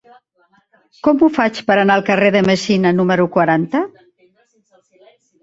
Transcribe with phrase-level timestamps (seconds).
[1.07, 3.85] Com ho faig per anar al carrer de Messina número quaranta?